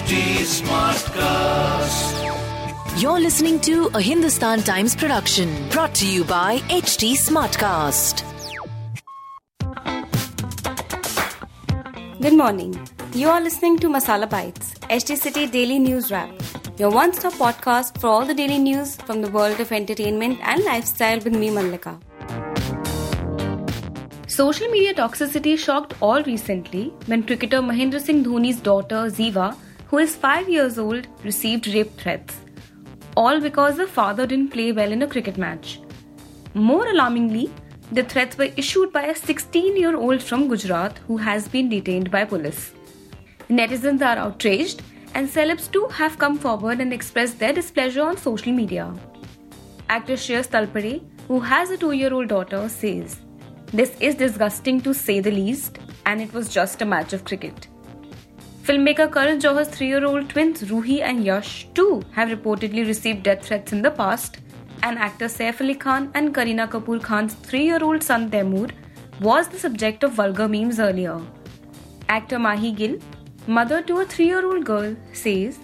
HT 0.00 0.18
Smartcast. 0.50 2.12
You're 3.02 3.20
listening 3.20 3.60
to 3.60 3.90
a 3.92 4.00
Hindustan 4.00 4.62
Times 4.62 4.96
production 4.96 5.50
brought 5.68 5.94
to 5.96 6.06
you 6.10 6.24
by 6.24 6.56
HT 6.76 7.10
Smartcast. 7.24 8.22
Good 12.22 12.32
morning. 12.32 12.80
You 13.12 13.28
are 13.28 13.42
listening 13.42 13.78
to 13.80 13.90
Masala 13.90 14.30
Bites, 14.30 14.72
HT 14.88 15.18
City 15.18 15.46
Daily 15.46 15.78
News 15.78 16.10
Wrap, 16.10 16.30
your 16.78 16.90
one 16.90 17.12
stop 17.12 17.34
podcast 17.34 18.00
for 18.00 18.06
all 18.06 18.24
the 18.24 18.32
daily 18.32 18.56
news 18.58 18.96
from 18.96 19.20
the 19.20 19.30
world 19.30 19.60
of 19.60 19.70
entertainment 19.70 20.38
and 20.42 20.64
lifestyle 20.64 21.18
with 21.20 21.34
me, 21.34 21.50
Mallika. 21.50 22.00
Social 24.28 24.68
media 24.68 24.94
toxicity 24.94 25.58
shocked 25.58 25.92
all 26.00 26.22
recently 26.22 26.90
when 27.04 27.22
cricketer 27.22 27.60
Mahendra 27.60 28.00
Singh 28.00 28.24
Dhoni's 28.24 28.60
daughter 28.60 29.10
Ziva, 29.10 29.54
who 29.90 29.98
is 29.98 30.14
5 30.14 30.48
years 30.48 30.78
old, 30.78 31.06
received 31.24 31.66
rape 31.66 31.96
threats. 31.96 32.36
All 33.16 33.40
because 33.40 33.76
the 33.76 33.86
father 33.88 34.24
didn't 34.24 34.50
play 34.50 34.70
well 34.70 34.92
in 34.92 35.02
a 35.02 35.06
cricket 35.06 35.36
match. 35.36 35.80
More 36.54 36.86
alarmingly, 36.88 37.50
the 37.90 38.04
threats 38.04 38.38
were 38.38 38.52
issued 38.56 38.92
by 38.92 39.06
a 39.06 39.16
16 39.16 39.76
year 39.76 39.96
old 39.96 40.22
from 40.22 40.46
Gujarat 40.46 41.00
who 41.08 41.16
has 41.16 41.48
been 41.48 41.68
detained 41.68 42.10
by 42.12 42.24
police. 42.24 42.72
Netizens 43.48 44.00
are 44.00 44.16
outraged, 44.16 44.82
and 45.14 45.28
celebs 45.28 45.68
too 45.72 45.86
have 45.86 46.18
come 46.18 46.38
forward 46.38 46.80
and 46.80 46.92
expressed 46.92 47.40
their 47.40 47.52
displeasure 47.52 48.02
on 48.02 48.16
social 48.16 48.52
media. 48.52 48.94
Actor 49.88 50.12
Shreyas 50.12 50.48
Talpade, 50.48 51.02
who 51.26 51.40
has 51.40 51.70
a 51.70 51.76
two 51.76 51.90
year 51.90 52.14
old 52.14 52.28
daughter, 52.28 52.68
says, 52.68 53.18
This 53.72 53.96
is 53.98 54.14
disgusting 54.14 54.80
to 54.82 54.94
say 54.94 55.18
the 55.18 55.32
least, 55.32 55.80
and 56.06 56.20
it 56.20 56.32
was 56.32 56.48
just 56.48 56.80
a 56.80 56.84
match 56.94 57.12
of 57.12 57.24
cricket. 57.24 57.69
Filmmaker 58.62 59.10
Karan 59.10 59.40
Johar's 59.40 59.68
three 59.68 59.86
year 59.88 60.04
old 60.04 60.28
twins 60.28 60.62
Ruhi 60.70 61.00
and 61.00 61.24
Yash 61.24 61.66
too 61.72 62.02
have 62.12 62.28
reportedly 62.28 62.86
received 62.86 63.22
death 63.22 63.44
threats 63.46 63.72
in 63.72 63.80
the 63.80 63.90
past, 63.90 64.36
and 64.82 64.98
actor 64.98 65.26
Saif 65.34 65.62
Ali 65.62 65.74
Khan 65.74 66.10
and 66.14 66.34
Kareena 66.34 66.68
Kapoor 66.68 67.02
Khan's 67.02 67.32
three 67.34 67.64
year 67.64 67.82
old 67.82 68.02
son 68.02 68.30
Taimur 68.30 68.70
was 69.20 69.48
the 69.48 69.58
subject 69.58 70.04
of 70.04 70.12
vulgar 70.12 70.46
memes 70.46 70.78
earlier. 70.78 71.18
Actor 72.10 72.38
Mahi 72.38 72.72
Gill, 72.72 72.98
mother 73.46 73.80
to 73.82 74.00
a 74.00 74.04
three 74.04 74.26
year 74.26 74.44
old 74.46 74.66
girl, 74.66 74.94
says 75.14 75.58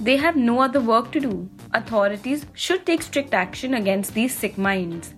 they 0.00 0.16
have 0.16 0.34
no 0.34 0.60
other 0.60 0.80
work 0.80 1.12
to 1.12 1.20
do. 1.20 1.48
Authorities 1.72 2.46
should 2.54 2.84
take 2.84 3.02
strict 3.02 3.32
action 3.32 3.74
against 3.74 4.12
these 4.12 4.34
sick 4.34 4.58
minds. 4.58 5.14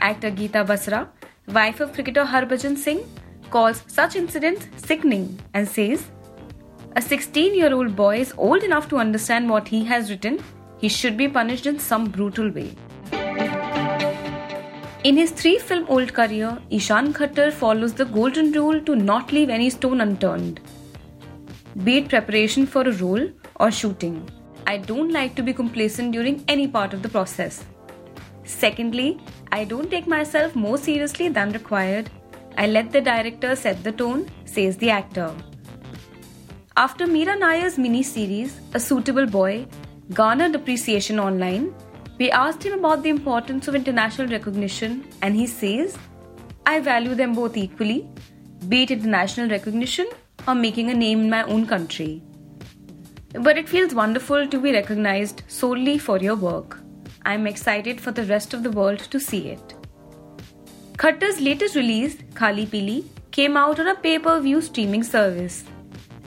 Actor 0.00 0.32
Geeta 0.32 0.66
Basra, 0.66 1.08
wife 1.46 1.78
of 1.78 1.92
cricketer 1.92 2.24
Harbhajan 2.24 2.76
Singh, 2.76 3.04
calls 3.50 3.84
such 3.86 4.16
incidents 4.16 4.66
sickening 4.76 5.38
and 5.54 5.68
says 5.68 6.04
a 6.94 7.00
16 7.00 7.54
year 7.54 7.72
old 7.72 7.96
boy 7.96 8.18
is 8.20 8.34
old 8.36 8.62
enough 8.62 8.88
to 8.88 8.96
understand 8.96 9.48
what 9.48 9.68
he 9.68 9.84
has 9.84 10.10
written. 10.10 10.38
He 10.78 10.88
should 10.88 11.16
be 11.16 11.28
punished 11.28 11.66
in 11.66 11.78
some 11.78 12.04
brutal 12.04 12.50
way. 12.50 12.74
In 15.04 15.16
his 15.16 15.30
three 15.30 15.58
film 15.58 15.86
old 15.88 16.12
career, 16.12 16.58
Ishaan 16.70 17.12
Khatter 17.12 17.52
follows 17.52 17.94
the 17.94 18.04
golden 18.04 18.52
rule 18.52 18.80
to 18.82 18.94
not 18.94 19.32
leave 19.32 19.48
any 19.48 19.70
stone 19.70 20.00
unturned. 20.00 20.60
Be 21.82 21.98
it 21.98 22.08
preparation 22.08 22.66
for 22.66 22.82
a 22.82 22.92
role 22.92 23.28
or 23.56 23.70
shooting. 23.70 24.28
I 24.66 24.76
don't 24.76 25.10
like 25.10 25.34
to 25.36 25.42
be 25.42 25.52
complacent 25.52 26.12
during 26.12 26.44
any 26.46 26.68
part 26.68 26.92
of 26.92 27.02
the 27.02 27.08
process. 27.08 27.64
Secondly, 28.44 29.18
I 29.50 29.64
don't 29.64 29.90
take 29.90 30.06
myself 30.06 30.54
more 30.54 30.76
seriously 30.76 31.28
than 31.28 31.52
required. 31.52 32.10
I 32.58 32.66
let 32.66 32.92
the 32.92 33.00
director 33.00 33.56
set 33.56 33.82
the 33.82 33.92
tone, 33.92 34.28
says 34.44 34.76
the 34.76 34.90
actor. 34.90 35.34
After 36.74 37.06
Mira 37.06 37.36
Nair's 37.38 37.76
mini-series, 37.76 38.58
A 38.72 38.80
Suitable 38.80 39.26
Boy, 39.26 39.66
garnered 40.14 40.54
appreciation 40.54 41.20
online, 41.20 41.74
we 42.18 42.30
asked 42.30 42.62
him 42.64 42.72
about 42.78 43.02
the 43.02 43.10
importance 43.10 43.68
of 43.68 43.74
international 43.74 44.26
recognition 44.28 45.06
and 45.20 45.36
he 45.36 45.46
says, 45.46 45.98
I 46.64 46.80
value 46.80 47.14
them 47.14 47.34
both 47.34 47.58
equally, 47.58 48.08
be 48.68 48.84
it 48.84 48.90
international 48.90 49.50
recognition 49.50 50.08
or 50.48 50.54
making 50.54 50.88
a 50.88 50.94
name 50.94 51.20
in 51.20 51.28
my 51.28 51.42
own 51.42 51.66
country. 51.66 52.22
But 53.34 53.58
it 53.58 53.68
feels 53.68 53.94
wonderful 53.94 54.48
to 54.48 54.58
be 54.58 54.72
recognized 54.72 55.42
solely 55.48 55.98
for 55.98 56.20
your 56.20 56.36
work. 56.36 56.78
I'm 57.26 57.46
excited 57.46 58.00
for 58.00 58.12
the 58.12 58.24
rest 58.24 58.54
of 58.54 58.62
the 58.62 58.70
world 58.70 58.98
to 58.98 59.20
see 59.20 59.48
it. 59.48 59.74
Khatter's 60.96 61.38
latest 61.38 61.76
release, 61.76 62.16
Khaali 62.32 62.66
Peeli, 62.66 63.04
came 63.30 63.58
out 63.58 63.78
on 63.78 63.88
a 63.88 63.94
pay 63.94 64.18
per 64.18 64.40
view 64.40 64.62
streaming 64.62 65.02
service. 65.02 65.64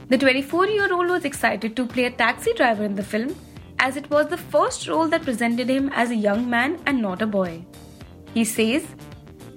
The 0.08 0.20
24 0.20 0.68
year 0.68 0.94
old 0.94 1.10
was 1.10 1.26
excited 1.26 1.76
to 1.76 1.88
play 1.88 2.06
a 2.06 2.12
taxi 2.12 2.54
driver 2.54 2.84
in 2.84 2.94
the 2.94 3.02
film 3.04 3.36
as 3.80 3.98
it 3.98 4.08
was 4.12 4.28
the 4.28 4.38
first 4.38 4.88
role 4.88 5.08
that 5.08 5.24
presented 5.24 5.68
him 5.68 5.90
as 5.94 6.12
a 6.12 6.16
young 6.16 6.48
man 6.48 6.78
and 6.86 7.02
not 7.02 7.24
a 7.24 7.26
boy. 7.26 7.66
He 8.36 8.44
says, 8.46 8.86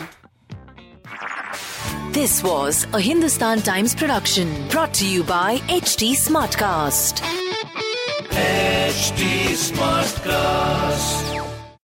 This 2.12 2.44
was 2.44 2.86
a 2.94 3.02
Hindustan 3.02 3.62
Times 3.64 3.96
production 3.96 4.68
brought 4.70 4.94
to 4.96 5.08
you 5.08 5.24
by 5.24 5.58
HT 5.80 6.12
Smartcast. 6.12 7.24
HT 8.30 9.56
Smartcast. 9.66 11.45